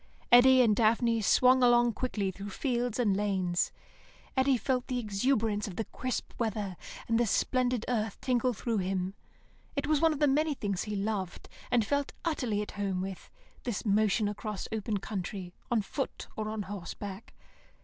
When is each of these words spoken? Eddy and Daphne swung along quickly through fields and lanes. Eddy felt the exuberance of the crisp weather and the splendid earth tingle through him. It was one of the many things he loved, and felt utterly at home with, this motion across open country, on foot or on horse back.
Eddy 0.31 0.63
and 0.63 0.75
Daphne 0.75 1.21
swung 1.21 1.61
along 1.61 1.93
quickly 1.93 2.31
through 2.31 2.49
fields 2.49 2.97
and 2.97 3.15
lanes. 3.15 3.71
Eddy 4.35 4.57
felt 4.57 4.87
the 4.87 4.97
exuberance 4.97 5.67
of 5.67 5.75
the 5.75 5.85
crisp 5.85 6.33
weather 6.39 6.75
and 7.07 7.19
the 7.19 7.27
splendid 7.27 7.85
earth 7.87 8.19
tingle 8.19 8.51
through 8.51 8.79
him. 8.79 9.13
It 9.75 9.85
was 9.85 10.01
one 10.01 10.11
of 10.11 10.17
the 10.19 10.27
many 10.27 10.55
things 10.55 10.85
he 10.85 10.95
loved, 10.95 11.47
and 11.69 11.85
felt 11.85 12.13
utterly 12.25 12.63
at 12.63 12.71
home 12.71 12.99
with, 12.99 13.29
this 13.61 13.85
motion 13.85 14.27
across 14.27 14.67
open 14.71 14.97
country, 14.97 15.53
on 15.69 15.83
foot 15.83 16.25
or 16.35 16.49
on 16.49 16.63
horse 16.63 16.95
back. 16.95 17.35